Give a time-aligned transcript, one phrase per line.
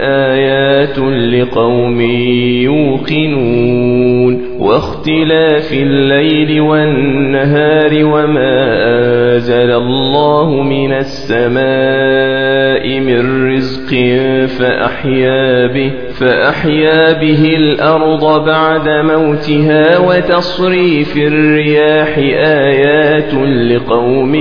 [0.00, 2.00] آيات لقوم
[2.60, 4.13] يوقنون
[4.64, 13.90] واختلاف الليل والنهار وما أنزل الله من السماء من رزق
[14.58, 22.18] فأحيا به, فأحيا به الأرض بعد موتها وتصريف الرياح
[22.58, 24.34] آيات لقوم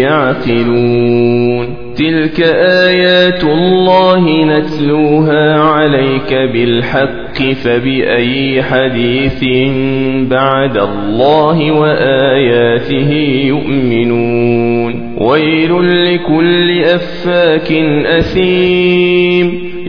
[0.00, 2.40] يعقلون تلك
[2.86, 9.44] آيات الله نتلوها عليك بالحق الحق فبأي حديث
[10.30, 13.12] بعد الله وآياته
[13.46, 17.72] يؤمنون ويل لكل أفاك
[18.06, 19.69] أثيم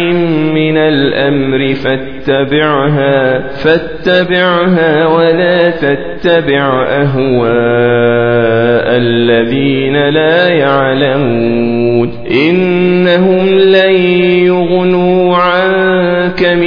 [0.54, 12.14] من الأمر فاتبعها فاتبعها ولا تتبع أهواء الذين لا يعلمون
[12.50, 13.92] إنهم لن
[14.46, 16.67] يغنوا عنك من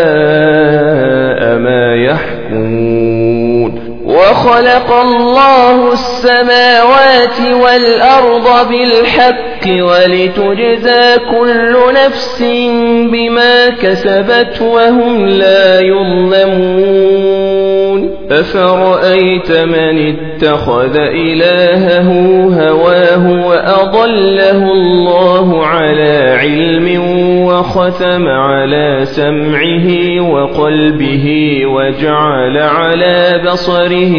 [4.43, 12.43] خلق الله السماوات والأرض بالحق ولتجزى كل نفس
[13.13, 22.09] بما كسبت وهم لا يظلمون أفرأيت من اتخذ إلهه
[22.61, 27.10] هواه وأضله الله على علم
[27.77, 29.89] وختم على سمعه
[30.31, 31.25] وقلبه
[31.65, 34.13] وجعل على بصره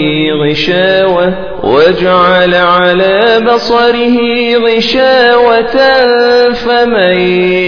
[0.45, 1.35] غشاوة
[1.65, 3.21] وجعل على
[3.55, 4.19] بصره
[4.57, 5.77] غشاوة
[6.53, 7.19] فمن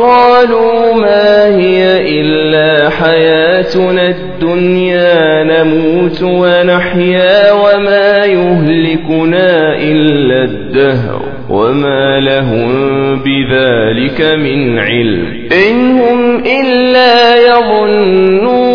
[0.00, 12.70] وقالوا ما هي إلا حياتنا الدنيا نموت ونحيا وما يهلكنا إلا الدهر وما لهم
[13.22, 18.73] بذلك من علم إنهم إلا يظنون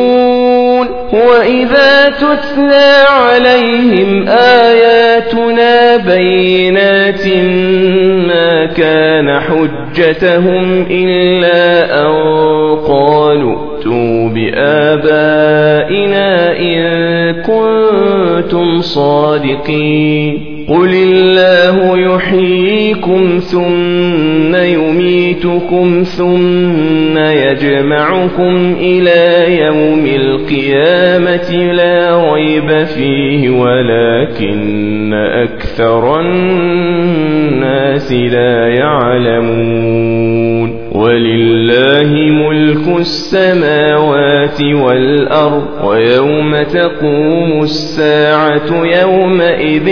[1.14, 4.28] وإذا تتلى عليهم
[4.64, 7.28] آياتنا بينات
[8.28, 12.08] ما كان حجتهم إلا أن
[12.88, 16.80] قالوا ائتوا بآبائنا إن
[17.42, 33.50] كنتم صادقين قل الله يحييكم ثم يميتكم ثم يجمعكم إلى يوم القيامة لا ريب فيه
[33.50, 40.19] ولكن أكثر الناس لا يعلمون
[41.20, 49.88] ولله ملك السماوات والأرض ويوم تقوم الساعة يومئذ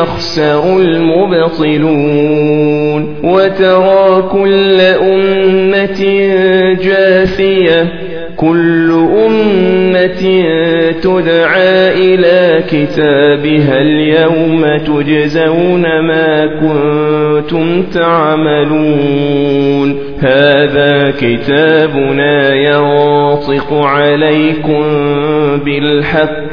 [0.00, 6.02] يخسر المبطلون وترى كل أمة
[6.82, 7.92] جاثية
[8.36, 8.90] كل
[9.26, 10.42] أمة
[10.92, 24.82] تدعى إلى كتابها اليوم تجزون ما كنتم تعملون هذا كتابنا ينطق عليكم
[25.64, 26.52] بالحق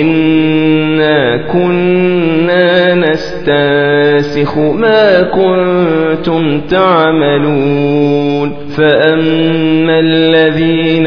[0.00, 11.06] إنا كنا نستنسخ ما كنتم تعملون فأما الذين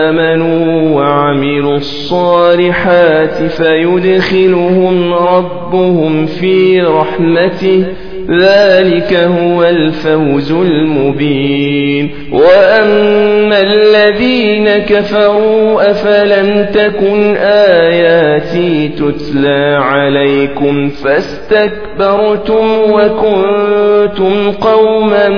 [0.00, 0.75] آمنوا
[1.16, 7.86] وعملوا الصالحات فيدخلهم ربهم في رحمته
[8.30, 25.28] ذلك هو الفوز المبين وأما الذين كفروا أفلم تكن آياتي تتلى عليكم فاستكبرتم وكنتم قوما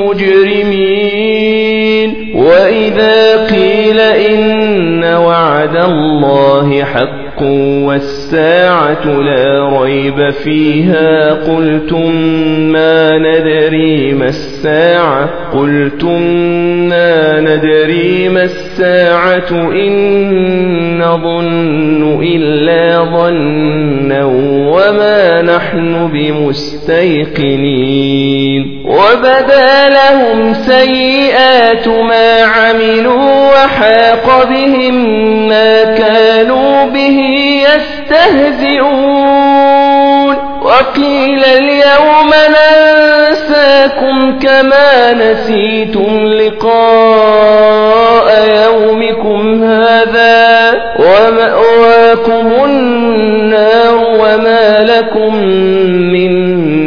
[0.00, 3.29] مجرمين وإذا
[5.84, 7.42] الله حق
[7.86, 12.10] والساعة لا ريب فيها قلتم
[12.72, 16.20] ما ندري ما الساعة قلتم
[16.88, 24.24] ما ندري ما الساعة إن نظن إلا ظنا
[24.72, 35.08] وما نحن بمستيقنين وبدا لهم سيئات ما عملوا وحاق بهم
[35.48, 35.59] ما
[38.30, 48.30] تستهزئون وقيل اليوم ننساكم كما نسيتم لقاء
[48.64, 55.36] يومكم هذا ومأواكم النار وما لكم
[56.12, 56.32] من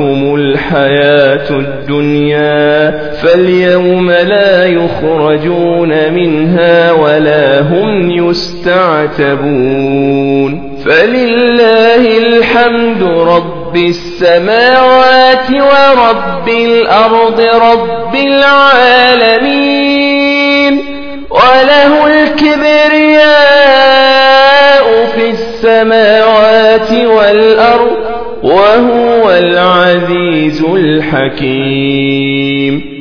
[0.00, 2.90] وغرتكم الحياة الدنيا
[3.22, 20.78] فاليوم لا يخرجون منها ولا هم يستعتبون فلله الحمد رب السماوات ورب الأرض رب العالمين
[21.30, 28.01] وله الكبرياء في السماوات والأرض
[28.42, 32.91] وهو العزيز الحكيم